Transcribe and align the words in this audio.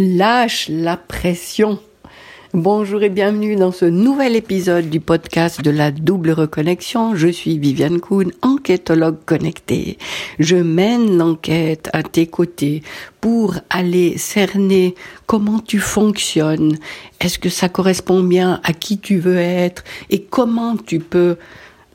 Lâche 0.00 0.68
la 0.68 0.96
pression. 0.96 1.80
Bonjour 2.54 3.02
et 3.02 3.08
bienvenue 3.08 3.56
dans 3.56 3.72
ce 3.72 3.84
nouvel 3.84 4.36
épisode 4.36 4.88
du 4.88 5.00
podcast 5.00 5.60
de 5.60 5.72
la 5.72 5.90
double 5.90 6.30
reconnexion. 6.30 7.16
Je 7.16 7.26
suis 7.26 7.58
Viviane 7.58 7.98
Kuhn, 8.00 8.30
enquêtologue 8.42 9.18
connectée. 9.26 9.98
Je 10.38 10.54
mène 10.54 11.18
l'enquête 11.18 11.90
à 11.92 12.04
tes 12.04 12.28
côtés 12.28 12.84
pour 13.20 13.56
aller 13.70 14.16
cerner 14.18 14.94
comment 15.26 15.58
tu 15.58 15.80
fonctionnes. 15.80 16.78
Est-ce 17.20 17.40
que 17.40 17.48
ça 17.48 17.68
correspond 17.68 18.22
bien 18.22 18.60
à 18.62 18.72
qui 18.72 19.00
tu 19.00 19.18
veux 19.18 19.38
être 19.38 19.82
et 20.10 20.22
comment 20.22 20.76
tu 20.76 21.00
peux 21.00 21.38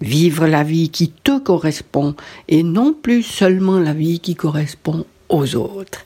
vivre 0.02 0.46
la 0.46 0.64
vie 0.64 0.90
qui 0.90 1.10
te 1.10 1.40
correspond 1.40 2.18
et 2.50 2.64
non 2.64 2.94
plus 2.94 3.24
seulement 3.24 3.80
la 3.80 3.94
vie 3.94 4.20
qui 4.20 4.36
correspond 4.36 5.06
aux 5.30 5.56
autres? 5.56 6.04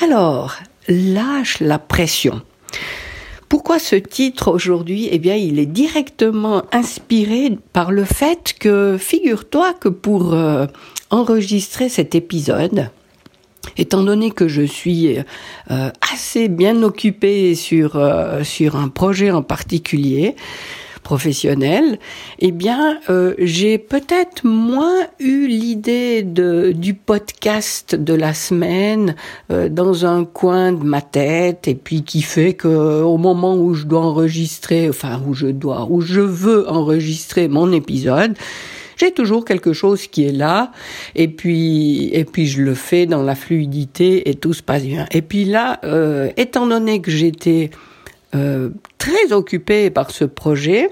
Alors, 0.00 0.56
lâche 0.88 1.60
la 1.60 1.78
pression. 1.78 2.42
Pourquoi 3.48 3.78
ce 3.78 3.96
titre 3.96 4.50
aujourd'hui? 4.50 5.08
Eh 5.10 5.18
bien, 5.18 5.34
il 5.34 5.58
est 5.58 5.66
directement 5.66 6.62
inspiré 6.72 7.58
par 7.74 7.92
le 7.92 8.04
fait 8.04 8.54
que, 8.58 8.96
figure-toi 8.98 9.74
que 9.74 9.90
pour 9.90 10.32
euh, 10.32 10.66
enregistrer 11.10 11.90
cet 11.90 12.14
épisode, 12.14 12.88
étant 13.76 14.02
donné 14.02 14.30
que 14.30 14.48
je 14.48 14.62
suis 14.62 15.18
euh, 15.70 15.90
assez 16.12 16.48
bien 16.48 16.82
occupée 16.82 17.54
sur, 17.54 17.96
euh, 17.96 18.42
sur 18.42 18.76
un 18.76 18.88
projet 18.88 19.30
en 19.30 19.42
particulier, 19.42 20.34
professionnel, 21.02 21.98
eh 22.38 22.52
bien, 22.52 23.00
euh, 23.10 23.34
j'ai 23.38 23.78
peut-être 23.78 24.44
moins 24.44 25.06
eu 25.18 25.46
l'idée 25.46 26.22
de 26.22 26.72
du 26.72 26.94
podcast 26.94 27.94
de 27.94 28.14
la 28.14 28.34
semaine 28.34 29.14
euh, 29.50 29.68
dans 29.68 30.06
un 30.06 30.24
coin 30.24 30.72
de 30.72 30.84
ma 30.84 31.00
tête, 31.00 31.68
et 31.68 31.74
puis 31.74 32.02
qui 32.02 32.22
fait 32.22 32.54
que 32.54 33.02
au 33.02 33.16
moment 33.16 33.56
où 33.56 33.74
je 33.74 33.84
dois 33.86 34.00
enregistrer, 34.00 34.88
enfin 34.88 35.20
où 35.26 35.34
je 35.34 35.48
dois, 35.48 35.86
où 35.90 36.00
je 36.00 36.20
veux 36.20 36.68
enregistrer 36.68 37.48
mon 37.48 37.72
épisode, 37.72 38.36
j'ai 38.96 39.10
toujours 39.10 39.44
quelque 39.44 39.72
chose 39.72 40.06
qui 40.06 40.24
est 40.24 40.32
là 40.32 40.70
et 41.14 41.26
puis 41.26 42.10
et 42.12 42.24
puis 42.24 42.46
je 42.46 42.62
le 42.62 42.74
fais 42.74 43.06
dans 43.06 43.22
la 43.22 43.34
fluidité 43.34 44.30
et 44.30 44.34
tout 44.34 44.52
se 44.52 44.62
passe 44.62 44.84
bien. 44.84 45.06
Et 45.10 45.22
puis 45.22 45.44
là, 45.44 45.80
euh, 45.84 46.30
étant 46.36 46.66
donné 46.66 47.00
que 47.00 47.10
j'étais 47.10 47.70
euh, 48.34 48.70
très 48.98 49.32
occupée 49.32 49.90
par 49.90 50.10
ce 50.10 50.24
projet, 50.24 50.90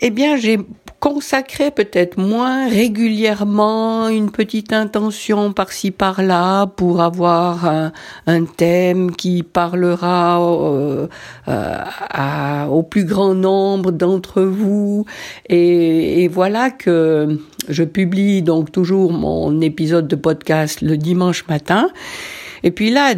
eh 0.00 0.10
bien, 0.10 0.36
j'ai 0.36 0.58
consacré 1.02 1.72
peut-être 1.72 2.16
moins 2.16 2.68
régulièrement 2.68 4.06
une 4.06 4.30
petite 4.30 4.72
intention 4.72 5.52
par-ci 5.52 5.90
par-là 5.90 6.66
pour 6.66 7.00
avoir 7.00 7.64
un, 8.26 8.44
thème 8.56 9.10
qui 9.10 9.42
parlera 9.42 10.40
euh, 10.40 11.08
au 12.68 12.82
plus 12.84 13.04
grand 13.04 13.34
nombre 13.34 13.90
d'entre 13.90 14.42
vous. 14.42 15.04
Et, 15.48 16.22
et, 16.22 16.28
voilà 16.28 16.70
que 16.70 17.40
je 17.68 17.82
publie 17.82 18.42
donc 18.42 18.70
toujours 18.70 19.12
mon 19.12 19.60
épisode 19.60 20.06
de 20.06 20.16
podcast 20.16 20.82
le 20.82 20.96
dimanche 20.96 21.44
matin. 21.48 21.88
Et 22.64 22.70
puis 22.70 22.90
là, 22.90 23.14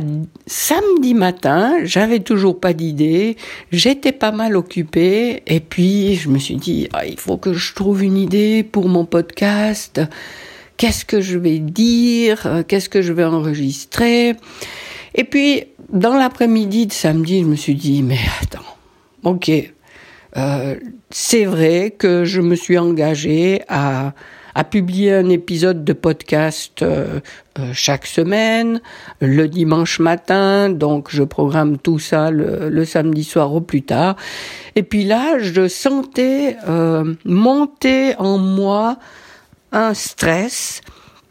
samedi 0.47 1.15
matin, 1.15 1.77
j'avais 1.85 2.21
toujours 2.21 2.61
pas 2.61 2.73
d'idée, 2.73 3.37
j'étais 3.73 4.13
pas 4.13 4.33
mal 4.33 4.57
occupée, 4.57 5.43
et 5.47 5.61
puis 5.61 6.17
je 6.17 6.29
me 6.29 6.39
suis 6.39 6.57
dit, 6.57 6.89
ah, 6.93 7.07
il 7.07 7.19
faut 7.19 7.37
que 7.37 7.53
je 7.53 7.75
trouve 7.75 8.03
une 8.03 8.17
idée 8.17 8.63
pour 8.63 8.89
mon 8.89 9.05
podcast. 9.05 10.01
Qu'est-ce 10.77 11.05
que 11.05 11.21
je 11.21 11.39
vais 11.39 11.59
dire? 11.59 12.65
Qu'est-ce 12.67 12.89
que 12.89 13.03
je 13.03 13.13
vais 13.13 13.25
enregistrer? 13.25 14.35
Et 15.15 15.25
puis, 15.25 15.65
dans 15.93 16.17
l'après-midi 16.17 16.87
de 16.87 16.93
samedi, 16.93 17.41
je 17.41 17.47
me 17.47 17.57
suis 17.57 17.75
dit, 17.75 18.03
mais 18.03 18.19
attends, 18.43 18.65
ok, 19.23 19.51
euh, 20.37 20.75
c'est 21.11 21.45
vrai 21.45 21.95
que 21.97 22.25
je 22.25 22.41
me 22.41 22.57
suis 22.57 22.79
engagée 22.79 23.63
à 23.69 24.15
à 24.55 24.65
publier 24.65 25.13
un 25.13 25.29
épisode 25.29 25.85
de 25.85 25.93
podcast 25.93 26.83
euh, 26.83 27.21
euh, 27.59 27.71
chaque 27.73 28.07
semaine, 28.07 28.81
le 29.21 29.49
dimanche 29.49 29.99
matin, 29.99 30.71
donc 30.71 31.09
je 31.11 31.25
programme 31.25 31.79
tout 31.79 31.99
ça 31.99 32.31
le, 32.31 32.85
samedi 32.85 33.25
soir 33.25 33.53
au 33.53 33.61
plus 33.61 33.83
tard. 33.83 34.17
Et 34.77 34.83
puis 34.83 35.05
là, 35.05 35.39
je 35.41 35.67
sentais 35.67 36.57
euh, 36.69 37.15
monter 37.25 38.15
en 38.19 38.39
moi 38.39 38.97
un 39.73 39.93
stress 39.95 40.83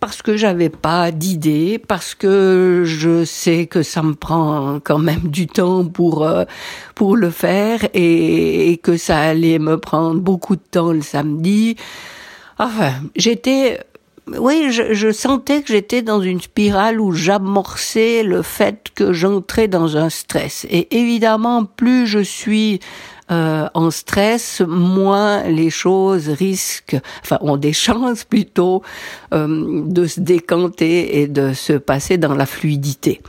parce 0.02 0.22
que 0.22 0.36
j'avais 0.36 0.68
pas 0.68 1.12
d'idée, 1.12 1.80
parce 1.80 2.14
que 2.14 2.84
je 2.86 3.24
sais 3.24 3.68
que 3.68 3.84
ça 3.84 4.04
me 4.04 4.16
prend 4.16 4.82
quand 4.84 5.00
même 5.00 5.30
du 5.30 5.48
temps 5.48 5.86
pour 5.86 6.30
pour 6.94 7.16
le 7.16 7.30
faire 7.30 7.88
et, 7.94 8.82
que 8.84 8.98
ça 8.98 9.18
allait 9.18 9.60
me 9.60 9.78
prendre 9.78 10.20
beaucoup 10.20 10.58
de 10.58 10.62
temps 10.70 10.92
le 10.92 11.02
samedi. 11.02 11.78
Enfin, 12.60 12.94
j'étais, 13.16 13.80
oui, 14.28 14.72
je, 14.72 14.94
je, 14.94 15.12
sentais 15.12 15.62
que 15.62 15.70
j'étais 15.70 16.02
dans 16.02 16.22
une 16.22 16.42
spirale 16.42 17.00
où 17.00 17.12
j'amorçais 17.12 18.24
le 18.24 18.42
fait 18.42 18.88
que 18.96 19.14
j'entrais 19.14 19.68
dans 19.68 19.98
un 19.98 20.10
stress. 20.10 20.66
Et 20.70 20.96
évidemment, 20.98 21.66
plus 21.66 22.08
je 22.08 22.20
suis 22.20 22.80
euh, 23.34 23.68
en 23.74 23.90
stress, 23.90 24.62
moins 24.68 25.44
les 25.44 25.70
choses 25.72 26.30
risquent, 26.30 27.00
enfin 27.22 27.38
ont 27.42 27.58
des 27.58 27.74
chances 27.74 28.24
plutôt 28.24 28.84
euh, 29.34 29.82
de 29.86 30.06
se 30.06 30.20
décanter 30.20 31.22
et 31.22 31.28
de 31.28 31.54
se 31.54 31.74
passer 31.74 32.18
dans 32.18 32.36
la 32.36 32.46
fluidité. 32.46 33.22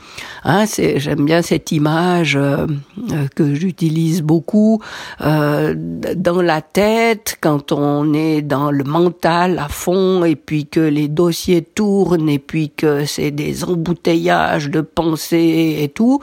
Hein, 0.45 0.65
j'aime 0.97 1.25
bien 1.25 1.41
cette 1.41 1.73
image 1.73 2.37
euh, 2.37 2.67
que 3.35 3.55
j'utilise 3.55 4.21
beaucoup 4.23 4.81
dans 5.21 6.43
la 6.43 6.61
tête 6.61 7.39
quand 7.41 7.73
on 7.73 8.13
est 8.13 8.43
dans 8.43 8.71
le 8.71 8.85
mental 8.85 9.59
à 9.59 9.69
fond 9.69 10.25
et 10.25 10.37
puis 10.37 10.67
que 10.67 10.81
les 10.81 11.09
dossiers 11.09 11.63
tournent 11.63 12.29
et 12.29 12.39
puis 12.39 12.71
que 12.71 13.07
c'est 13.07 13.31
des 13.31 13.65
embouteillages 13.65 14.71
de 14.71 14.83
pensées 14.83 15.79
et 15.81 15.89
tout 15.89 16.21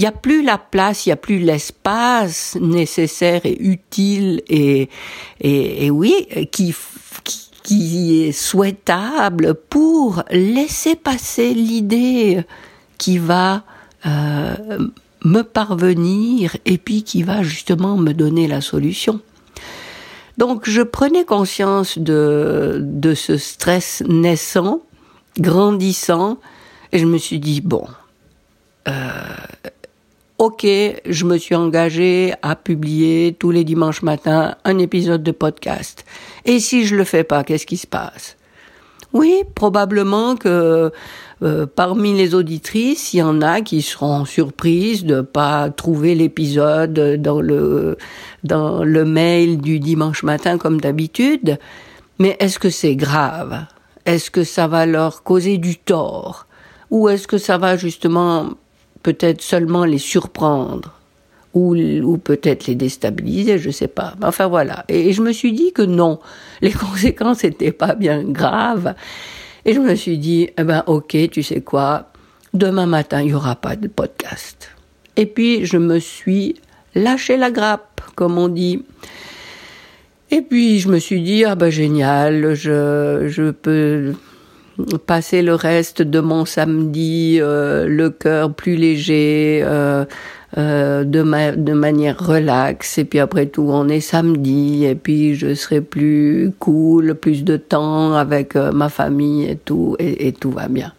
il 0.00 0.04
n'y 0.04 0.06
a 0.06 0.12
plus 0.12 0.42
la 0.42 0.56
place, 0.56 1.04
il 1.04 1.10
n'y 1.10 1.12
a 1.12 1.16
plus 1.16 1.40
l'espace 1.40 2.56
nécessaire 2.58 3.42
et 3.44 3.58
utile 3.60 4.40
et, 4.48 4.88
et, 5.42 5.90
oui, 5.90 6.26
qui, 6.50 6.74
qui, 7.62 8.22
est 8.22 8.32
souhaitable 8.32 9.54
pour 9.68 10.22
laisser 10.30 10.96
passer 10.96 11.52
l'idée 11.52 12.42
qui 12.96 13.18
va 13.18 13.62
euh, 14.06 14.88
me 15.22 15.42
parvenir 15.42 16.56
et 16.64 16.78
puis 16.78 17.02
qui 17.02 17.22
va 17.22 17.42
justement 17.42 17.98
me 17.98 18.12
donner 18.14 18.48
la 18.48 18.62
solution. 18.62 19.20
Donc 20.38 20.66
je 20.66 20.80
prenais 20.80 21.26
conscience 21.26 21.98
de, 21.98 22.78
de 22.80 23.12
ce 23.12 23.36
stress 23.36 24.02
naissant, 24.08 24.80
grandissant, 25.38 26.38
et 26.90 26.98
je 26.98 27.04
me 27.04 27.18
suis 27.18 27.38
dit, 27.38 27.60
bon, 27.60 27.84
euh, 28.88 28.92
ok, 30.40 30.66
je 31.04 31.24
me 31.26 31.36
suis 31.36 31.54
engagée 31.54 32.32
à 32.40 32.56
publier 32.56 33.36
tous 33.38 33.50
les 33.50 33.62
dimanches 33.62 34.00
matins 34.00 34.54
un 34.64 34.78
épisode 34.78 35.22
de 35.22 35.32
podcast. 35.32 36.06
Et 36.46 36.60
si 36.60 36.86
je 36.86 36.96
le 36.96 37.04
fais 37.04 37.24
pas, 37.24 37.44
qu'est-ce 37.44 37.66
qui 37.66 37.76
se 37.76 37.86
passe? 37.86 38.38
Oui, 39.12 39.42
probablement 39.54 40.36
que 40.36 40.92
euh, 41.42 41.66
parmi 41.66 42.16
les 42.16 42.34
auditrices, 42.34 43.12
il 43.12 43.18
y 43.18 43.22
en 43.22 43.42
a 43.42 43.60
qui 43.60 43.82
seront 43.82 44.24
surprises 44.24 45.04
de 45.04 45.20
pas 45.20 45.68
trouver 45.68 46.14
l'épisode 46.14 47.20
dans 47.20 47.42
le 47.42 47.98
dans 48.42 48.82
le 48.82 49.04
mail 49.04 49.60
du 49.60 49.78
dimanche 49.78 50.22
matin 50.22 50.56
comme 50.56 50.80
d'habitude. 50.80 51.58
Mais 52.18 52.38
est-ce 52.40 52.58
que 52.58 52.70
c'est 52.70 52.96
grave? 52.96 53.66
Est-ce 54.06 54.30
que 54.30 54.44
ça 54.44 54.68
va 54.68 54.86
leur 54.86 55.22
causer 55.22 55.58
du 55.58 55.76
tort? 55.76 56.46
Ou 56.90 57.10
est-ce 57.10 57.28
que 57.28 57.36
ça 57.36 57.58
va 57.58 57.76
justement 57.76 58.54
peut-être 59.02 59.42
seulement 59.42 59.84
les 59.84 59.98
surprendre 59.98 60.94
ou, 61.52 62.16
peut-être 62.22 62.66
les 62.68 62.76
déstabiliser, 62.76 63.58
je 63.58 63.70
sais 63.70 63.88
pas. 63.88 64.14
Enfin 64.22 64.46
voilà. 64.46 64.84
Et, 64.88 65.12
je 65.12 65.22
me 65.22 65.32
suis 65.32 65.52
dit 65.52 65.72
que 65.72 65.82
non, 65.82 66.20
les 66.60 66.72
conséquences 66.72 67.42
n'étaient 67.42 67.72
pas 67.72 67.94
bien 67.94 68.22
graves. 68.22 68.94
Et 69.64 69.74
je 69.74 69.80
me 69.80 69.94
suis 69.94 70.18
dit, 70.18 70.48
eh 70.56 70.62
ben 70.62 70.84
ok, 70.86 71.16
tu 71.30 71.42
sais 71.42 71.60
quoi, 71.60 72.10
demain 72.54 72.86
matin 72.86 73.20
il 73.22 73.30
y 73.30 73.34
aura 73.34 73.56
pas 73.56 73.76
de 73.76 73.88
podcast. 73.88 74.70
Et 75.16 75.26
puis 75.26 75.66
je 75.66 75.76
me 75.76 75.98
suis 75.98 76.56
lâché 76.94 77.36
la 77.36 77.50
grappe, 77.50 78.00
comme 78.14 78.38
on 78.38 78.48
dit. 78.48 78.84
Et 80.30 80.42
puis 80.42 80.78
je 80.78 80.88
me 80.88 80.98
suis 80.98 81.20
dit 81.20 81.44
ah 81.44 81.56
ben 81.56 81.70
génial, 81.70 82.54
je 82.54 83.26
je 83.28 83.50
peux 83.50 84.14
passer 85.06 85.42
le 85.42 85.54
reste 85.54 86.02
de 86.02 86.20
mon 86.20 86.44
samedi 86.44 87.38
euh, 87.40 87.86
le 87.86 88.10
cœur 88.10 88.52
plus 88.52 88.76
léger, 88.76 89.62
euh, 89.64 90.04
euh, 90.58 91.04
de, 91.04 91.56
de 91.56 91.72
manière 91.72 92.18
relaxe. 92.18 92.98
Et 92.98 93.04
puis 93.04 93.18
après 93.18 93.46
tout, 93.46 93.68
on 93.68 93.88
est 93.88 94.00
samedi 94.00 94.84
et 94.84 94.94
puis 94.94 95.34
je 95.34 95.54
serai 95.54 95.80
plus 95.80 96.52
cool, 96.58 97.14
plus 97.14 97.44
de 97.44 97.56
temps 97.56 98.14
avec 98.14 98.54
ma 98.54 98.88
famille 98.88 99.48
et 99.48 99.56
tout, 99.56 99.96
et, 99.98 100.32
tout 100.32 100.50
va 100.50 100.68
bien. 100.68 100.92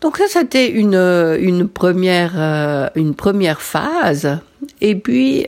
Donc 0.00 0.16
ça, 0.16 0.24
c'était 0.28 0.70
une, 0.70 0.94
une, 0.94 1.68
première, 1.68 2.90
une 2.94 3.14
première 3.14 3.60
phase. 3.60 4.38
Et 4.80 4.94
puis, 4.94 5.46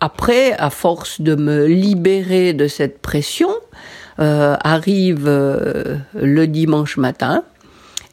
après, 0.00 0.52
à 0.52 0.70
force 0.70 1.20
de 1.20 1.34
me 1.34 1.66
libérer 1.66 2.52
de 2.52 2.66
cette 2.66 3.00
pression, 3.00 3.48
euh, 4.20 4.56
arrive 4.62 5.24
euh, 5.26 5.96
le 6.14 6.46
dimanche 6.46 6.96
matin. 6.96 7.42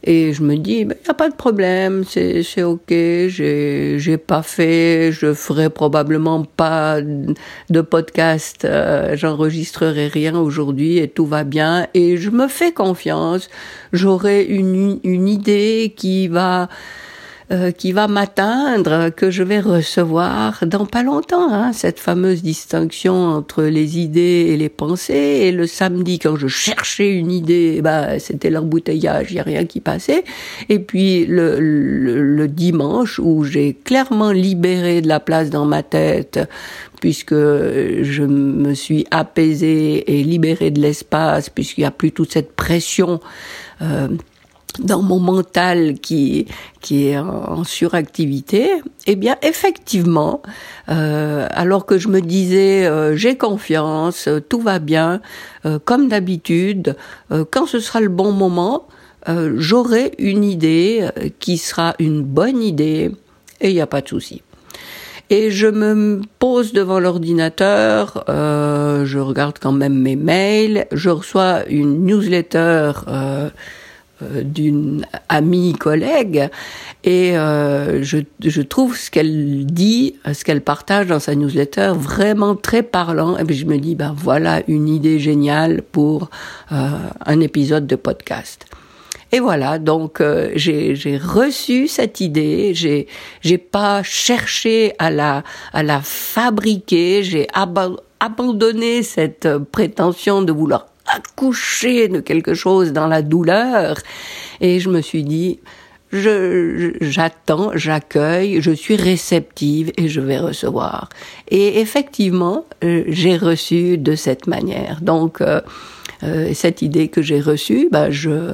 Et 0.03 0.33
je 0.33 0.42
me 0.42 0.56
dis, 0.56 0.80
il 0.80 0.86
ben, 0.86 0.98
n'y 1.03 1.09
a 1.12 1.13
pas 1.13 1.30
de 1.30 1.36
problème, 1.36 2.03
c'est, 2.07 2.42
c'est 2.42 2.63
ok, 2.63 2.89
j'ai, 2.89 4.00
j'ai 4.00 4.18
pas 4.18 4.42
fait, 4.42 5.12
je 5.12 5.31
ferai 5.36 5.69
probablement 5.69 6.44
pas 6.44 7.01
de 7.01 7.81
podcast, 7.81 8.65
euh, 8.65 9.15
j'enregistrerai 9.15 10.07
rien 10.07 10.36
aujourd'hui 10.36 10.98
et 10.98 11.07
tout 11.07 11.27
va 11.27 11.44
bien. 11.44 11.88
Et 11.94 12.18
je 12.18 12.31
me 12.31 12.47
fais 12.47 12.71
confiance, 12.71 13.47
j'aurai 13.94 14.44
une, 14.44 15.00
une 15.04 15.27
idée 15.27 15.94
qui 15.95 16.27
va 16.27 16.68
euh, 17.51 17.71
qui 17.71 17.92
va 17.92 18.07
m'atteindre, 18.07 19.09
que 19.09 19.30
je 19.30 19.44
vais 19.44 19.59
recevoir 19.59 20.63
dans 20.65 20.86
pas 20.86 21.03
longtemps. 21.03 21.51
Hein, 21.51 21.74
cette 21.74 22.00
fameuse 22.00 22.42
distinction 22.42 23.13
entre 23.13 23.63
les 23.63 24.00
idées 24.00 24.48
et 24.50 24.57
les 24.57 24.69
pensées. 24.69 25.13
Et 25.13 25.51
le 25.51 25.68
samedi, 25.68 26.18
quand 26.18 26.38
je 26.38 26.48
cherchais 26.48 27.12
une 27.12 27.30
idée, 27.30 27.81
bah, 27.81 28.19
c'était 28.19 28.50
l'embouteillage, 28.50 29.31
il 29.31 29.33
n'y 29.33 29.39
a 29.42 29.44
rien 29.44 29.65
qui 29.65 29.81
passait. 29.81 30.24
Et 30.69 30.80
puis 30.80 31.25
le, 31.25 31.59
le, 31.59 32.48
dimanche, 32.48 33.19
où 33.19 33.44
j'ai 33.44 33.74
clairement 33.74 34.31
libéré 34.31 35.01
de 35.01 35.09
la 35.09 35.19
place 35.19 35.50
dans 35.50 35.65
ma 35.65 35.83
tête 35.83 36.39
puisque 37.01 37.33
je 37.33 38.24
me 38.24 38.75
suis 38.75 39.07
apaisée 39.12 40.19
et 40.19 40.24
libérée 40.24 40.69
de 40.69 40.80
l'espace, 40.80 41.50
puisqu'il 41.50 41.81
n'y 41.81 41.88
a 41.88 41.92
plus 41.92 42.12
toute 42.12 42.31
cette 42.31 42.56
pression 42.56 43.19
euh, 43.81 44.07
dans 44.79 45.01
mon 45.01 45.19
mental 45.19 45.95
qui 46.00 46.47
qui 46.81 47.07
est 47.07 47.18
en 47.18 47.63
suractivité, 47.63 48.69
eh 49.06 49.15
bien 49.15 49.35
effectivement, 49.44 50.41
euh, 50.89 51.47
alors 51.51 51.85
que 51.85 51.97
je 51.97 52.07
me 52.07 52.21
disais 52.21 52.85
euh, 52.85 53.15
j'ai 53.15 53.38
confiance, 53.38 54.29
tout 54.50 54.62
va 54.62 54.79
bien, 54.79 55.21
euh, 55.65 55.77
comme 55.83 56.07
d'habitude, 56.07 56.95
euh, 57.31 57.45
quand 57.50 57.68
ce 57.68 57.79
sera 57.79 58.01
le 58.01 58.09
bon 58.09 58.31
moment, 58.31 58.88
euh, 59.29 59.53
j'aurai 59.57 60.13
une 60.18 60.44
idée 60.44 61.07
qui 61.39 61.57
sera 61.57 61.94
une 62.00 62.23
bonne 62.23 62.63
idée 62.63 63.12
et 63.59 63.69
il 63.69 63.73
n'y 63.73 63.81
a 63.81 63.88
pas 63.88 64.01
de 64.01 64.07
souci. 64.07 64.41
Et 65.29 65.50
je 65.50 65.68
me 65.68 66.21
pose 66.39 66.73
devant 66.73 67.00
l'ordinateur, 67.00 68.25
je 68.27 69.18
regarde 69.18 69.59
quand 69.62 69.71
même 69.71 69.97
mes 69.97 70.18
mails, 70.18 70.88
je 70.91 71.09
reçois 71.09 71.65
une 71.69 72.06
newsletter 72.06 72.91
euh, 73.07 73.50
d'une 74.44 75.06
amie 75.29 75.73
collègue 75.73 76.50
et 77.03 77.35
euh, 77.35 78.03
je, 78.03 78.19
je, 78.44 78.62
trouve 78.62 78.95
ce 78.95 79.09
qu'elle 79.09 79.65
dit, 79.65 80.15
ce 80.31 80.44
qu'elle 80.44 80.62
partage 80.62 81.07
dans 81.07 81.19
sa 81.19 81.33
newsletter 81.33 81.94
vraiment 81.95 82.56
très 82.56 82.83
parlant. 82.83 83.38
Et 83.38 83.44
puis 83.44 83.56
je 83.56 83.65
me 83.65 83.77
dis 83.77 83.95
ben 83.95 84.13
voilà 84.15 84.62
une 84.68 84.88
idée 84.88 85.19
géniale 85.19 85.81
pour 85.81 86.29
euh, 86.71 86.89
un 87.25 87.39
épisode 87.39 87.88
de 87.88 87.95
podcast. 87.95 88.65
Et 89.31 89.39
voilà, 89.39 89.79
donc 89.79 90.19
euh, 90.19 90.51
j'ai 90.56 91.18
reçu 91.18 91.88
cette 91.88 92.19
idée, 92.19 92.73
j'ai 92.75 93.07
j'ai 93.39 93.57
pas 93.57 94.03
cherché 94.03 94.94
à 95.00 95.09
la 95.09 95.44
à 95.73 95.83
la 95.83 96.01
fabriquer, 96.01 97.23
j'ai 97.23 97.47
abandonné 98.19 99.03
cette 99.03 99.47
prétention 99.71 100.41
de 100.41 100.51
vouloir 100.51 100.90
accoucher 101.15 102.07
de 102.07 102.19
quelque 102.19 102.53
chose 102.53 102.93
dans 102.93 103.07
la 103.07 103.21
douleur. 103.21 103.97
Et 104.59 104.79
je 104.79 104.89
me 104.89 105.01
suis 105.01 105.23
dit, 105.23 105.59
je, 106.11 106.93
j'attends, 107.01 107.71
j'accueille, 107.75 108.61
je 108.61 108.71
suis 108.71 108.95
réceptive 108.95 109.91
et 109.97 110.09
je 110.09 110.19
vais 110.19 110.39
recevoir. 110.39 111.09
Et 111.49 111.79
effectivement, 111.79 112.65
euh, 112.83 113.03
j'ai 113.07 113.37
reçu 113.37 113.97
de 113.97 114.15
cette 114.15 114.47
manière. 114.47 115.01
Donc, 115.01 115.41
euh, 115.41 115.61
euh, 116.23 116.53
cette 116.53 116.81
idée 116.81 117.07
que 117.07 117.21
j'ai 117.21 117.39
reçue, 117.39 117.89
bah, 117.91 118.11
je, 118.11 118.53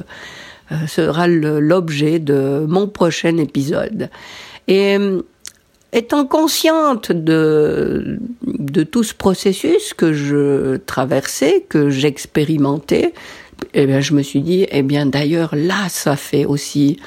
sera 0.86 1.26
l'objet 1.26 2.18
de 2.18 2.66
mon 2.68 2.88
prochain 2.88 3.38
épisode. 3.38 4.10
Et 4.66 4.98
étant 5.92 6.26
consciente 6.26 7.12
de, 7.12 8.18
de 8.42 8.82
tout 8.82 9.02
ce 9.02 9.14
processus 9.14 9.94
que 9.94 10.12
je 10.12 10.76
traversais, 10.76 11.64
que 11.68 11.90
j'expérimentais, 11.90 13.14
eh 13.74 13.86
bien, 13.86 14.00
je 14.00 14.12
me 14.12 14.22
suis 14.22 14.40
dit, 14.40 14.66
eh 14.70 14.82
bien, 14.82 15.06
d'ailleurs, 15.06 15.54
là, 15.54 15.88
ça 15.88 16.16
fait 16.16 16.44
aussi 16.44 16.98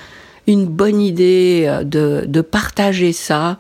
une 0.48 0.66
bonne 0.66 1.00
idée 1.00 1.82
de, 1.84 2.26
de 2.28 2.42
partager 2.42 3.14
ça 3.14 3.60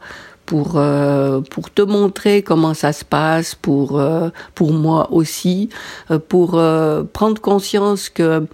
pour 0.51 0.73
euh, 0.75 1.39
pour 1.39 1.71
te 1.71 1.81
montrer 1.81 2.41
comment 2.41 2.73
ça 2.73 2.91
se 2.91 3.05
passe, 3.05 3.55
pour 3.55 3.97
euh, 3.97 4.29
pour 4.53 4.73
moi 4.73 5.09
aussi, 5.13 5.69
euh, 6.11 6.19
pour 6.19 6.61
prendre 7.13 7.39
conscience 7.41 8.09
que 8.09 8.45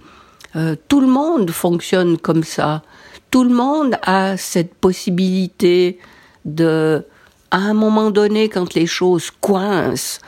tout 0.88 1.00
le 1.00 1.06
monde 1.06 1.50
fonctionne 1.50 2.16
comme 2.16 2.44
ça. 2.44 2.82
Tout 3.32 3.44
le 3.44 3.50
monde 3.50 3.96
a 4.02 4.36
cette 4.36 4.74
possibilité 4.74 5.98
de, 6.44 7.04
à 7.50 7.58
un 7.58 7.74
moment 7.74 8.10
donné, 8.10 8.48
quand 8.48 8.74
les 8.74 8.86
choses 8.86 9.30
coincent, 9.30 10.20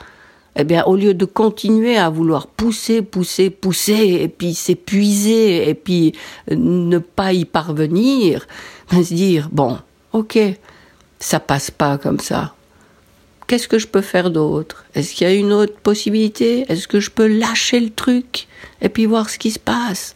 eh 0.55 0.63
bien, 0.63 0.83
au 0.83 0.95
lieu 0.95 1.13
de 1.13 1.25
continuer 1.25 1.97
à 1.97 2.09
vouloir 2.09 2.47
pousser, 2.47 3.01
pousser, 3.01 3.49
pousser, 3.49 4.19
et 4.21 4.27
puis 4.27 4.53
s'épuiser, 4.53 5.69
et 5.69 5.73
puis 5.73 6.13
ne 6.49 6.97
pas 6.97 7.33
y 7.33 7.45
parvenir, 7.45 8.47
ben, 8.91 9.03
se 9.03 9.13
dire, 9.13 9.49
bon, 9.51 9.77
ok, 10.13 10.37
ça 11.19 11.39
passe 11.39 11.71
pas 11.71 11.97
comme 11.97 12.19
ça. 12.19 12.53
Qu'est-ce 13.47 13.67
que 13.67 13.79
je 13.79 13.87
peux 13.87 14.01
faire 14.01 14.29
d'autre? 14.29 14.85
Est-ce 14.93 15.13
qu'il 15.13 15.27
y 15.27 15.29
a 15.29 15.33
une 15.33 15.51
autre 15.51 15.75
possibilité? 15.75 16.65
Est-ce 16.69 16.87
que 16.87 16.99
je 16.99 17.11
peux 17.11 17.27
lâcher 17.27 17.79
le 17.79 17.89
truc 17.89 18.47
et 18.81 18.89
puis 18.89 19.05
voir 19.05 19.29
ce 19.29 19.37
qui 19.37 19.51
se 19.51 19.59
passe? 19.59 20.15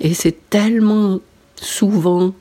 Et 0.00 0.14
c'est 0.14 0.50
tellement 0.50 1.20
souvent 1.56 2.34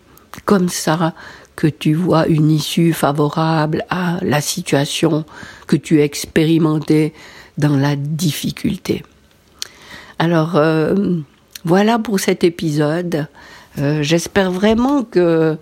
comme 0.45 0.69
ça 0.69 1.13
que 1.55 1.67
tu 1.67 1.93
vois 1.93 2.27
une 2.27 2.49
issue 2.49 2.93
favorable 2.93 3.85
à 3.89 4.17
la 4.21 4.41
situation 4.41 5.25
que 5.67 5.75
tu 5.75 6.01
expérimentais 6.01 7.13
dans 7.57 7.77
la 7.77 7.95
difficulté. 7.95 9.03
Alors 10.19 10.55
euh, 10.55 11.17
voilà 11.65 11.99
pour 11.99 12.19
cet 12.19 12.43
épisode. 12.43 13.27
Euh, 13.77 14.01
j'espère 14.03 14.51
vraiment 14.51 15.03
que 15.03 15.57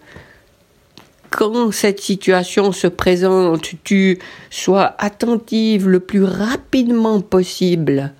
quand 1.29 1.71
cette 1.71 1.99
situation 1.99 2.71
se 2.71 2.87
présente, 2.87 3.71
tu 3.83 4.19
sois 4.49 4.95
attentive 4.97 5.87
le 5.87 5.99
plus 5.99 6.23
rapidement 6.23 7.21
possible 7.21 8.13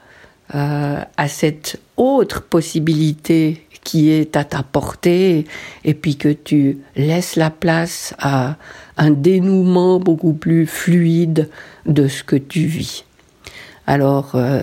euh, 0.53 1.01
à 1.17 1.27
cette 1.27 1.79
autre 1.98 2.41
possibilité 2.41 3.65
qui 3.83 4.09
est 4.09 4.36
à 4.36 4.43
ta 4.43 4.63
portée 4.63 5.45
et 5.83 5.93
puis 5.93 6.15
que 6.15 6.29
tu 6.29 6.79
laisses 6.95 7.36
la 7.36 7.50
place 7.50 8.13
à 8.19 8.57
un 8.98 9.12
dénouement 9.12 10.00
beaucoup 10.00 10.33
plus 10.33 10.65
fluide 10.65 11.50
de 11.86 12.07
ce 12.07 12.24
que 12.24 12.36
tu 12.36 12.62
vis. 12.62 13.05
Alors, 13.88 14.36
euh, 14.36 14.62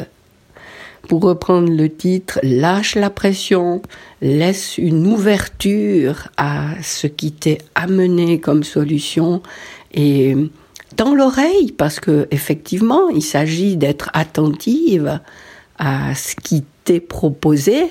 pour 1.08 1.22
reprendre 1.22 1.70
le 1.70 1.88
titre, 1.88 2.38
lâche 2.42 2.94
la 2.94 3.10
pression, 3.10 3.82
laisse 4.20 4.76
une 4.78 5.06
ouverture 5.06 6.28
à 6.36 6.70
ce 6.82 7.06
qui 7.06 7.32
t'est 7.32 7.58
amené 7.74 8.40
comme 8.40 8.64
solution 8.64 9.42
et 9.94 10.36
tends 10.96 11.14
l'oreille 11.14 11.72
parce 11.72 12.00
que 12.00 12.26
effectivement, 12.30 13.08
il 13.08 13.22
s'agit 13.22 13.76
d'être 13.76 14.10
attentive 14.14 15.20
à 15.78 16.14
ce 16.14 16.34
qui 16.34 16.64
t'est 16.84 17.00
proposé, 17.00 17.86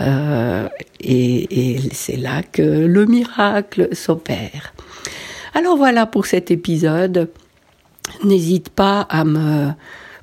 euh, 0.00 0.68
et, 1.00 1.74
et 1.74 1.80
c'est 1.92 2.16
là 2.16 2.42
que 2.42 2.62
le 2.62 3.06
miracle 3.06 3.88
s'opère. 3.92 4.74
Alors 5.54 5.76
voilà 5.76 6.06
pour 6.06 6.26
cet 6.26 6.50
épisode. 6.50 7.30
N'hésite 8.24 8.70
pas 8.70 9.02
à 9.02 9.24
me 9.24 9.70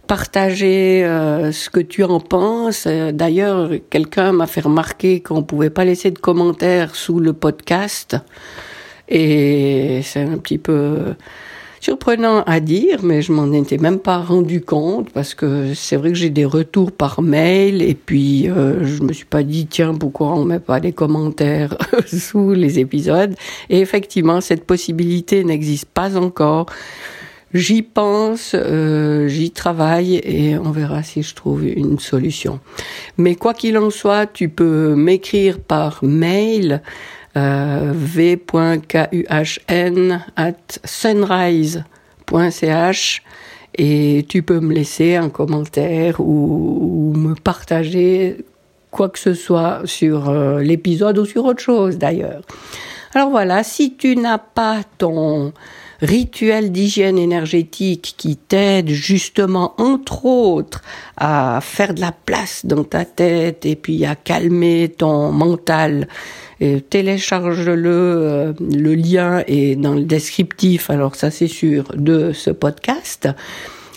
partager 0.07 1.03
euh, 1.03 1.51
ce 1.51 1.69
que 1.69 1.79
tu 1.79 2.03
en 2.03 2.19
penses. 2.19 2.87
D'ailleurs, 2.87 3.69
quelqu'un 3.89 4.31
m'a 4.31 4.47
fait 4.47 4.61
remarquer 4.61 5.21
qu'on 5.21 5.43
pouvait 5.43 5.69
pas 5.69 5.85
laisser 5.85 6.11
de 6.11 6.19
commentaires 6.19 6.95
sous 6.95 7.19
le 7.19 7.33
podcast. 7.33 8.15
Et 9.09 10.01
c'est 10.03 10.21
un 10.21 10.37
petit 10.37 10.57
peu 10.57 11.13
surprenant 11.87 12.43
à 12.43 12.59
dire, 12.59 12.99
mais 13.01 13.21
je 13.21 13.31
m'en 13.31 13.49
étais 13.53 13.77
même 13.77 13.99
pas 13.99 14.17
rendu 14.17 14.59
compte 14.59 15.09
parce 15.11 15.33
que 15.33 15.73
c'est 15.73 15.95
vrai 15.95 16.09
que 16.09 16.17
j'ai 16.17 16.29
des 16.29 16.43
retours 16.43 16.91
par 16.91 17.21
mail 17.21 17.81
et 17.81 17.93
puis 17.93 18.49
euh, 18.49 18.85
je 18.85 19.03
me 19.03 19.13
suis 19.13 19.23
pas 19.23 19.41
dit 19.41 19.67
tiens 19.67 19.93
pourquoi 19.93 20.33
on 20.33 20.43
met 20.43 20.59
pas 20.59 20.81
des 20.81 20.91
commentaires 20.91 21.77
sous 22.05 22.51
les 22.51 22.79
épisodes 22.79 23.33
et 23.69 23.79
effectivement 23.79 24.41
cette 24.41 24.65
possibilité 24.65 25.45
n'existe 25.45 25.85
pas 25.85 26.17
encore. 26.17 26.65
J'y 27.53 27.81
pense, 27.81 28.51
euh, 28.55 29.29
j'y 29.29 29.51
travaille 29.51 30.15
et 30.15 30.57
on 30.57 30.71
verra 30.71 31.01
si 31.01 31.23
je 31.23 31.33
trouve 31.33 31.65
une 31.65 31.97
solution. 31.97 32.59
Mais 33.17 33.35
quoi 33.35 33.53
qu'il 33.53 33.77
en 33.77 33.89
soit, 33.89 34.27
tu 34.27 34.49
peux 34.49 34.95
m'écrire 34.95 35.59
par 35.59 36.03
mail 36.03 36.81
euh, 37.37 37.93
v.kuhn 37.95 38.79
at 40.35 40.53
sunrise.ch 40.83 41.83
et 43.79 44.25
tu 44.27 44.41
peux 44.41 44.59
me 44.59 44.73
laisser 44.73 45.15
un 45.15 45.29
commentaire 45.29 46.19
ou, 46.19 47.13
me 47.15 47.33
partager 47.35 48.43
quoi 48.91 49.07
que 49.09 49.19
ce 49.19 49.33
soit 49.33 49.81
sur 49.85 50.29
euh, 50.29 50.61
l'épisode 50.61 51.17
ou 51.19 51.25
sur 51.25 51.45
autre 51.45 51.61
chose 51.61 51.97
d'ailleurs. 51.97 52.41
Alors 53.13 53.29
voilà, 53.29 53.63
si 53.63 53.95
tu 53.95 54.17
n'as 54.17 54.37
pas 54.37 54.81
ton 54.97 55.53
rituel 56.01 56.71
d'hygiène 56.71 57.17
énergétique 57.17 58.15
qui 58.17 58.37
t'aide 58.37 58.89
justement, 58.89 59.73
entre 59.77 60.25
autres, 60.25 60.81
à 61.17 61.59
faire 61.61 61.93
de 61.93 62.01
la 62.01 62.11
place 62.11 62.65
dans 62.65 62.83
ta 62.83 63.05
tête 63.05 63.65
et 63.65 63.75
puis 63.75 64.05
à 64.05 64.15
calmer 64.15 64.93
ton 64.95 65.31
mental, 65.31 66.07
télécharge-le, 66.89 67.89
euh, 67.89 68.53
le 68.59 68.95
lien 68.95 69.43
est 69.47 69.75
dans 69.75 69.93
le 69.93 70.03
descriptif, 70.03 70.89
alors 70.89 71.15
ça 71.15 71.31
c'est 71.31 71.47
sûr, 71.47 71.85
de 71.95 72.31
ce 72.33 72.49
podcast. 72.49 73.29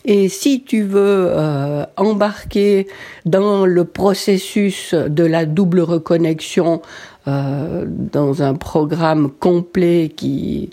Et 0.04 0.28
si 0.28 0.62
tu 0.62 0.83
veux 0.83 1.28
euh, 1.30 1.85
embarquer 1.97 2.87
dans 3.26 3.66
le 3.66 3.85
processus 3.85 4.95
de 4.95 5.25
la 5.25 5.45
double 5.45 5.80
reconnexion 5.80 6.80
euh, 7.28 7.85
dans 7.87 8.42
un 8.42 8.54
programme 8.54 9.30
complet 9.30 10.11
qui 10.14 10.71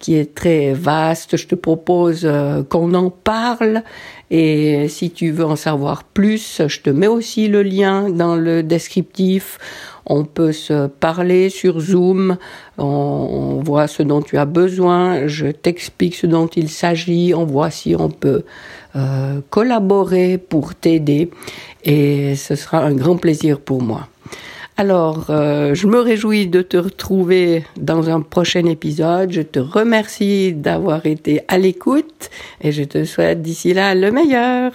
qui 0.00 0.16
est 0.16 0.34
très 0.34 0.72
vaste. 0.72 1.36
Je 1.36 1.46
te 1.46 1.54
propose 1.54 2.22
euh, 2.24 2.64
qu'on 2.64 2.92
en 2.94 3.10
parle 3.10 3.84
et 4.32 4.88
si 4.88 5.10
tu 5.10 5.30
veux 5.30 5.44
en 5.44 5.56
savoir 5.56 6.04
plus, 6.04 6.62
je 6.66 6.80
te 6.80 6.90
mets 6.90 7.06
aussi 7.06 7.48
le 7.48 7.62
lien 7.62 8.08
dans 8.10 8.36
le 8.36 8.62
descriptif. 8.62 9.58
On 10.06 10.24
peut 10.24 10.52
se 10.52 10.86
parler 10.86 11.50
sur 11.50 11.78
Zoom, 11.78 12.36
on, 12.78 13.60
voit 13.64 13.86
ce 13.86 14.02
dont 14.02 14.22
tu 14.22 14.38
as 14.38 14.46
besoin, 14.46 15.26
je 15.26 15.46
t'explique 15.48 16.16
ce 16.16 16.26
dont 16.26 16.48
il 16.48 16.68
s'agit, 16.68 17.32
on 17.34 17.44
voit 17.44 17.70
si 17.70 17.94
on 17.96 18.08
peut 18.08 18.44
euh, 18.96 19.40
collaborer 19.50 20.38
pour 20.38 20.74
t'aider 20.74 21.30
et 21.84 22.34
ce 22.34 22.54
sera 22.54 22.78
un 22.78 22.94
grand 22.94 23.16
plaisir 23.16 23.60
pour 23.60 23.82
moi. 23.82 24.08
Alors, 24.80 25.26
euh, 25.28 25.74
je 25.74 25.86
me 25.86 26.00
réjouis 26.00 26.46
de 26.46 26.62
te 26.62 26.78
retrouver 26.78 27.66
dans 27.76 28.08
un 28.08 28.22
prochain 28.22 28.64
épisode. 28.64 29.30
Je 29.30 29.42
te 29.42 29.58
remercie 29.58 30.54
d'avoir 30.54 31.04
été 31.04 31.42
à 31.48 31.58
l'écoute 31.58 32.30
et 32.62 32.72
je 32.72 32.84
te 32.84 33.04
souhaite 33.04 33.42
d'ici 33.42 33.74
là 33.74 33.94
le 33.94 34.10
meilleur. 34.10 34.72